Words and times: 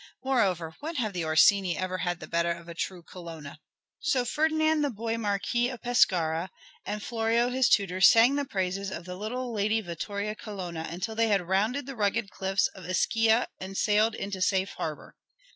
Moreover 0.23 0.73
when 0.79 0.95
have 0.95 1.13
the 1.13 1.23
Orsini 1.25 1.77
ever 1.77 1.99
had 1.99 2.19
the 2.19 2.25
better 2.27 2.49
of 2.49 2.67
a 2.67 2.73
true 2.73 3.03
Colonna?" 3.03 3.59
So 3.99 4.25
Ferdinand 4.25 4.81
the 4.81 4.89
boy 4.89 5.15
Marquis 5.15 5.69
of 5.69 5.83
Pescara 5.83 6.49
and 6.83 7.03
Florio 7.03 7.49
his 7.51 7.69
tutor 7.69 8.01
sang 8.01 8.33
the 8.33 8.43
praises 8.43 8.89
of 8.89 9.05
the 9.05 9.15
little 9.15 9.53
Lady 9.53 9.79
Vittoria 9.79 10.33
Colonna 10.33 10.87
until 10.89 11.13
they 11.13 11.27
had 11.27 11.47
rounded 11.47 11.85
the 11.85 11.95
rugged 11.95 12.31
cliffs 12.31 12.65
of 12.69 12.89
Ischia 12.89 13.47
and 13.59 13.77
sailed 13.77 14.15
into 14.15 14.41
safe 14.41 14.71
harbor. 14.71 15.15